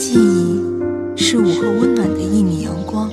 [0.00, 0.58] 记忆
[1.14, 3.10] 是午后温暖的一米阳光，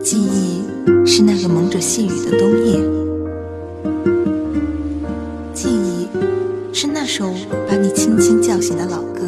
[0.00, 0.64] 记忆
[1.06, 2.80] 是那个蒙着细雨的冬夜，
[5.54, 6.08] 记忆
[6.72, 7.32] 是那首
[7.68, 9.22] 把你轻轻叫醒的老歌，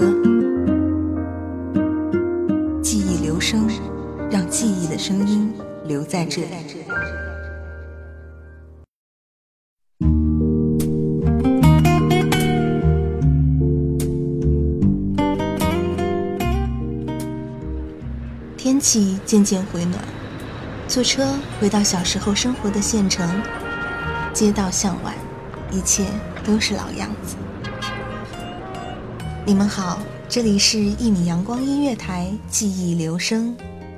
[2.83, 3.69] 记忆留声，
[4.29, 5.53] 让记忆的声音
[5.87, 6.48] 留在这里。
[18.81, 20.03] 气渐渐回暖，
[20.89, 23.28] 坐车回到小时候生活的县城，
[24.33, 25.14] 街道向晚，
[25.70, 26.06] 一切
[26.45, 27.36] 都是老样子。
[29.47, 33.55] 你们好，这里是《一米阳光音乐台》记忆留声，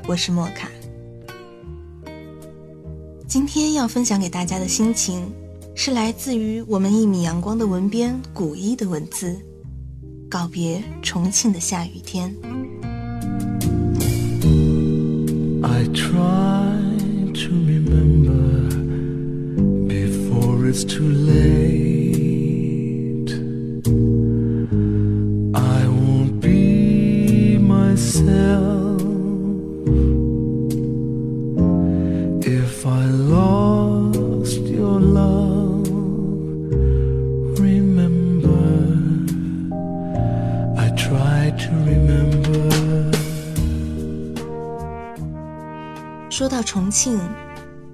[0.06, 0.68] 我是莫卡。
[3.28, 5.32] 今天要分享给大家的心情，
[5.74, 9.38] 是来自于我们一米阳光的文编古一的文字，
[10.28, 12.34] 告别重庆的下雨天。
[15.82, 16.78] I try
[17.34, 18.70] to remember
[19.88, 23.30] before it's too late.
[25.56, 29.02] I won't be myself
[32.46, 35.88] if I lost your love.
[37.58, 38.68] Remember,
[40.80, 42.81] I try to remember.
[46.32, 47.20] 说到重庆，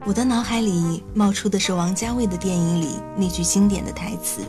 [0.06, 4.43] 我的脑海里冒出的是王家卫的电影里那句经典的台词：“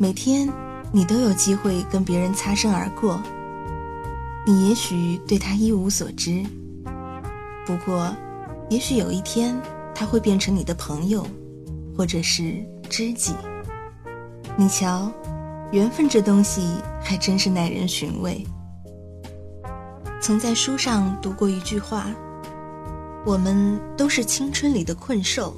[0.00, 0.50] 每天
[0.90, 3.20] 你都有机会跟别人擦身而过，
[4.46, 6.42] 你也许对他一无所知，
[7.66, 8.10] 不过，
[8.70, 9.54] 也许有一天
[9.94, 11.26] 他会变成你的朋友，
[11.94, 12.54] 或者是
[12.88, 13.34] 知己。
[14.56, 15.12] 你瞧，
[15.72, 16.62] 缘分这东西
[17.02, 18.42] 还真是耐人寻味。”
[20.22, 22.06] 曾在书上读过一句话。
[23.22, 25.54] 我们都是青春里的困兽，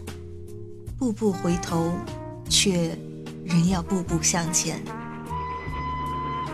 [0.98, 1.92] 步步回头，
[2.48, 2.98] 却
[3.44, 4.82] 仍要步步向前。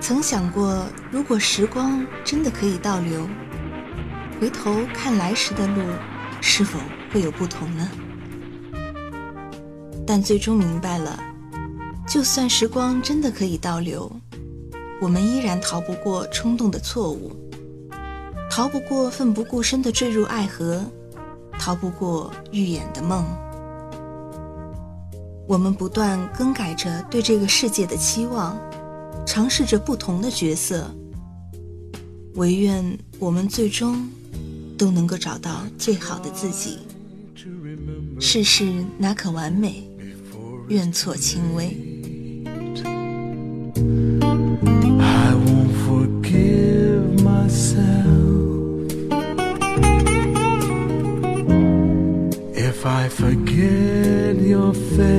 [0.03, 3.27] 曾想过，如果时光真的可以倒流，
[4.39, 5.83] 回头看来时的路，
[6.43, 6.79] 是否
[7.11, 7.89] 会有不同呢？
[10.07, 11.19] 但最终明白了，
[12.07, 14.11] 就算时光真的可以倒流，
[15.01, 17.33] 我们依然逃不过冲动的错误，
[18.51, 20.85] 逃不过奋不顾身的坠入爱河。
[21.59, 23.25] 逃不过预演的梦，
[25.47, 28.57] 我们不断更改着对这个世界的期望，
[29.27, 30.91] 尝试着不同的角色。
[32.35, 34.09] 唯愿我们最终
[34.79, 36.79] 都能够找到最好的自己。
[38.21, 39.83] 世事哪可完美？
[40.69, 41.77] 愿错轻微。
[53.19, 55.18] Forget your face.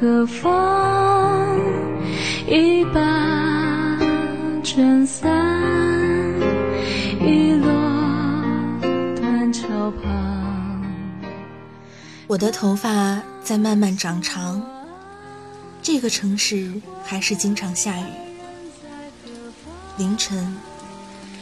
[0.00, 1.58] 人在何方？
[2.46, 3.98] 一把
[4.62, 5.28] 撑伞，
[7.20, 7.68] 一落
[9.16, 9.68] 断桥
[10.02, 10.82] 旁。
[12.26, 14.62] 我的头发在慢慢长长，
[15.82, 16.72] 这个城市
[17.04, 18.04] 还是经常下雨。
[19.96, 20.56] 凌晨，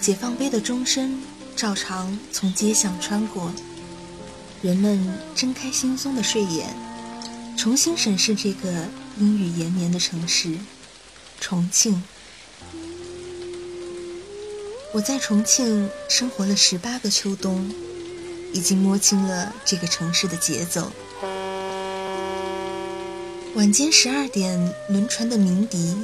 [0.00, 1.20] 解放碑的钟声
[1.54, 3.52] 照常从街巷穿过，
[4.62, 6.74] 人们睁开惺忪的睡眼，
[7.56, 8.70] 重新审视这个
[9.18, 10.58] 阴雨延绵的城市——
[11.40, 12.02] 重庆。
[14.92, 17.72] 我在重庆生活了十八个秋冬，
[18.52, 20.92] 已经摸清了这个城市的节奏。
[23.54, 25.96] 晚间十二点，轮船的鸣笛，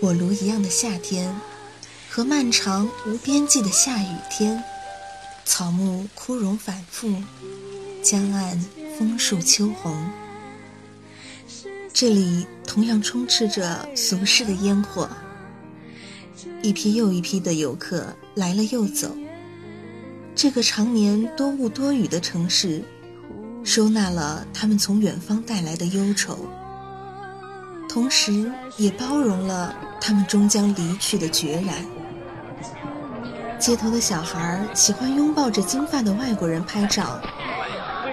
[0.00, 1.34] 火炉一样的夏天，
[2.10, 4.62] 和漫长无边际的下雨天，
[5.44, 7.22] 草木枯荣反复，
[8.02, 8.60] 江岸
[8.98, 10.10] 枫树秋红。
[12.00, 15.08] 这里同样充斥着俗世的烟火，
[16.62, 18.06] 一批又一批的游客
[18.36, 19.10] 来了又走。
[20.32, 22.84] 这个常年多雾多雨的城市，
[23.64, 26.38] 收纳了他们从远方带来的忧愁，
[27.88, 31.84] 同时也包容了他们终将离去的决然。
[33.58, 37.20] 街头的小孩喜欢拥抱着金发的外国人拍照，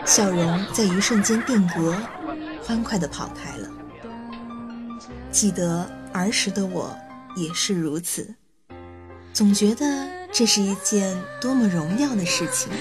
[0.08, 1.96] 笑容在一瞬间定格，
[2.64, 3.70] 欢快地跑开了。
[5.36, 6.98] 记得儿时的我
[7.36, 8.36] 也是如此，
[9.34, 12.72] 总觉得这是一件多么荣耀的事情。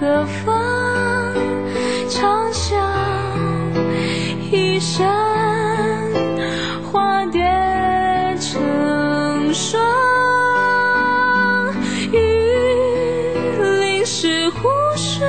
[0.00, 1.34] 何方？
[2.08, 2.74] 长啸
[4.50, 5.06] 一声，
[6.90, 7.42] 化蝶
[8.40, 9.78] 成双。
[12.12, 12.16] 雨
[13.82, 15.28] 淋湿湖水，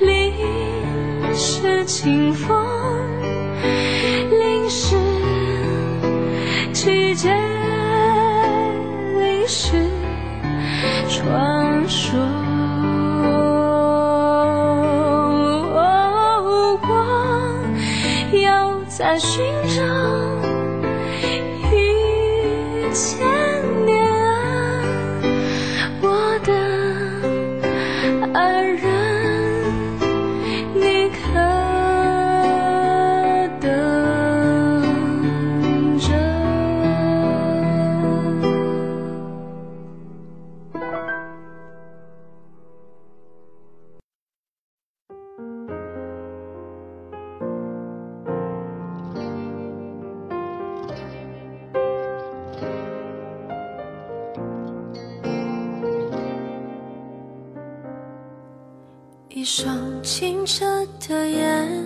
[0.00, 0.34] 淋
[1.34, 2.62] 湿清风，
[4.38, 4.96] 淋湿
[6.74, 7.30] 季节，
[9.18, 9.88] 淋湿
[11.08, 12.47] 传说。
[18.98, 19.46] 在寻
[19.76, 19.84] 找
[21.70, 23.37] 一千
[59.50, 61.82] 双清澈的眼，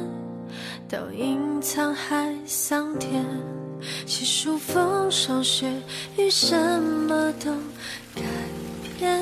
[0.88, 3.24] 倒映沧海桑田，
[4.04, 5.72] 细数风霜雪
[6.16, 7.52] 雨，什么都
[8.16, 8.22] 改
[8.98, 9.16] 变。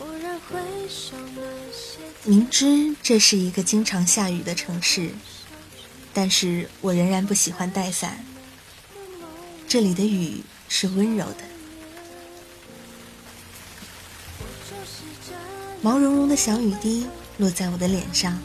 [0.00, 0.58] 蓦然回
[0.88, 5.10] 首那些明知这是一个经常下雨的城市，
[6.14, 8.24] 但是我仍然不喜欢带伞。
[9.68, 11.44] 这里的雨是温柔的，
[15.80, 17.06] 毛茸茸的小雨滴
[17.36, 18.36] 落在我的脸上，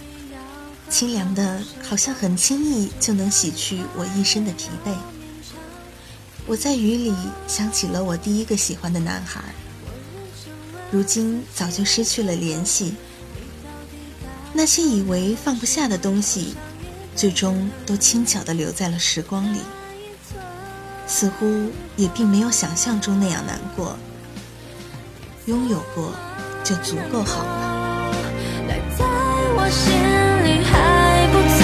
[0.90, 4.94] 清凉的，好像很轻易就能洗去我一身的疲惫。
[6.46, 7.14] 我在雨里
[7.48, 9.42] 想起了我第一个喜欢的男孩，
[10.92, 12.94] 如今早就失去了联系。
[14.54, 16.54] 那些以为放不下的东西，
[17.16, 19.60] 最终都轻巧地留在了时光里，
[21.08, 23.98] 似乎也并没有想象中那样难过。
[25.48, 26.14] 拥有过，
[26.64, 28.16] 就足够好了。
[28.68, 29.06] 赖在
[29.56, 29.94] 我心
[30.46, 31.64] 里还不走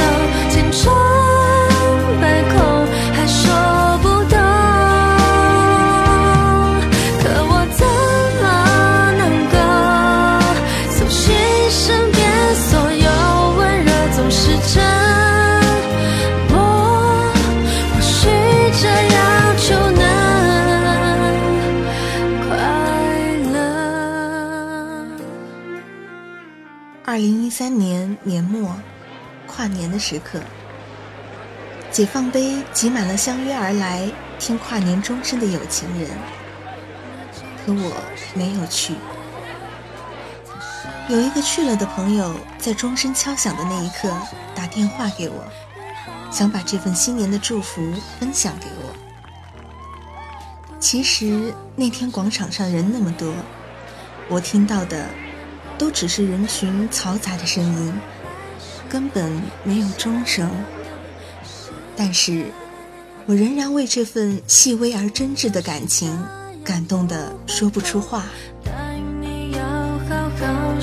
[0.51, 1.08] 牵出
[27.59, 28.73] 三年年末，
[29.45, 30.39] 跨年的时刻，
[31.91, 36.09] 解放碑挤满了相约而来听跨年钟声的有情人，
[37.57, 38.01] 可我
[38.33, 38.95] 没有去。
[41.09, 44.09] 有一个去了的朋友，在钟声敲响的那一刻
[44.55, 45.43] 打电话给我，
[46.31, 48.95] 想把这份新年的祝福分享给我。
[50.79, 53.33] 其实那天广场上人那么多，
[54.29, 55.09] 我听到的
[55.79, 57.93] 都只是人群嘈杂的声音，
[58.87, 60.47] 根本没有钟声。
[61.95, 62.45] 但是，
[63.25, 66.15] 我仍然为这份细微而真挚的感情
[66.63, 68.25] 感动得说不出话。
[68.63, 69.63] 答应你要
[70.07, 70.79] 好好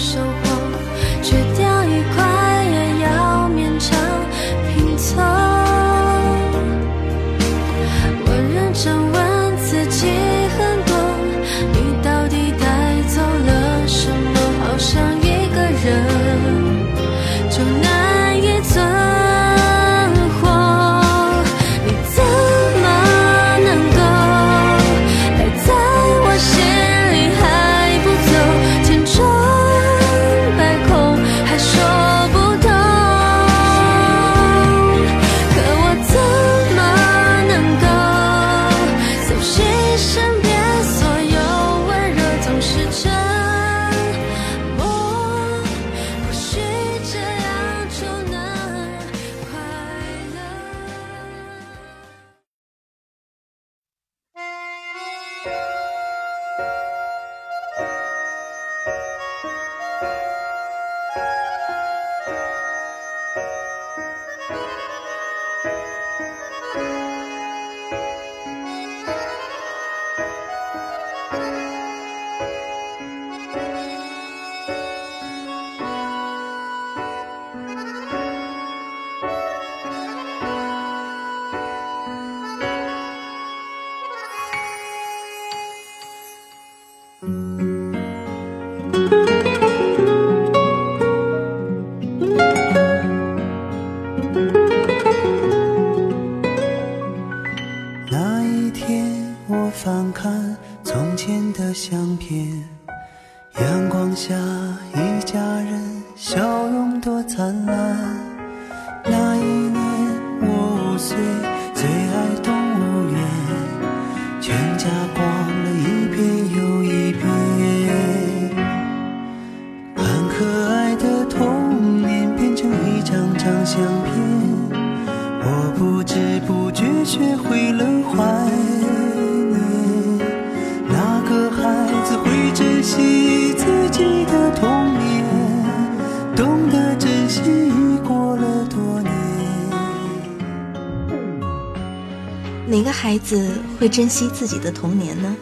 [143.89, 145.37] 珍惜自己的童年呢？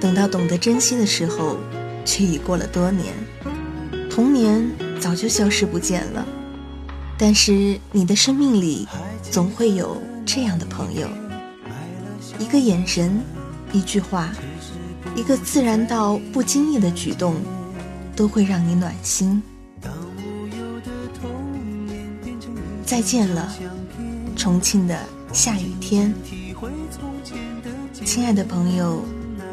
[0.00, 1.56] 等到懂得珍惜的时候，
[2.04, 3.14] 却已过了多年，
[4.10, 6.26] 童年早就消失不见了。
[7.18, 8.86] 但是你的生命里，
[9.30, 11.08] 总会有这样的朋友，
[12.38, 13.20] 一个眼神，
[13.72, 14.30] 一句话，
[15.14, 17.36] 一个自然到不经意的举动，
[18.14, 19.42] 都会让你暖心。
[22.84, 23.52] 再见了，
[24.36, 24.96] 重庆的
[25.32, 26.14] 下雨天。
[28.06, 29.02] 亲爱的朋友，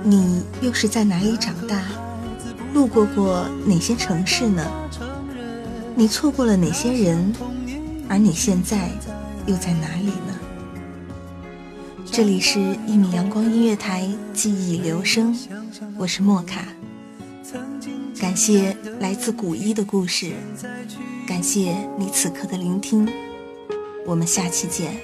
[0.03, 1.81] 你又是在哪里长大？
[2.71, 4.63] 路过过哪些城市呢？
[5.95, 7.33] 你错过了哪些人？
[8.07, 8.91] 而你现在
[9.47, 10.39] 又在哪里呢？
[12.05, 14.03] 这里是《一米阳光音乐台》
[14.35, 15.35] 记忆留声，
[15.97, 16.63] 我是莫卡。
[18.19, 20.33] 感谢来自古一的故事，
[21.27, 23.11] 感谢你此刻的聆听，
[24.05, 24.95] 我们下期见。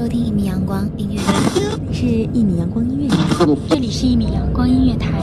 [0.00, 1.34] 收听一米阳光音乐台，
[1.92, 3.18] 是一米阳光音乐台，
[3.68, 5.22] 这里是一米阳光音乐台，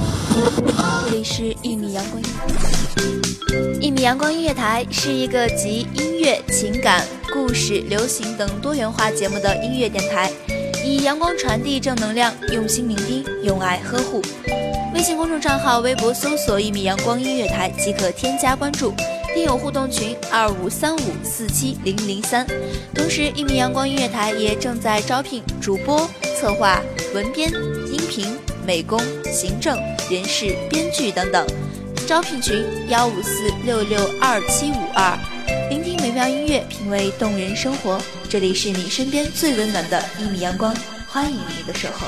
[1.10, 3.80] 这里是一米阳光音乐台。
[3.82, 7.04] 一米阳光音乐台是一个集音乐、情感、
[7.34, 10.32] 故事、流行等多元化节目的音乐电台，
[10.86, 14.22] 以阳光传递正能量，用心聆听，用爱呵护。
[14.94, 18.94] 微信公众账号、微博搜索“一米阳光音乐台”即可添加关注。
[19.38, 22.44] 听友互动群二五三五四七零零三，
[22.96, 26.82] 同时一米阳光音乐台也正在招聘主播、策划、
[27.14, 27.54] 文编、
[27.88, 29.00] 音频、美工、
[29.32, 29.78] 行政、
[30.10, 31.46] 人事、编剧等等。
[32.08, 35.16] 招聘群幺五四六六二七五二，
[35.70, 38.02] 聆听美妙音乐，品味动人生活。
[38.28, 40.76] 这里是你身边最温暖的一米阳光，
[41.08, 42.08] 欢迎你的守候。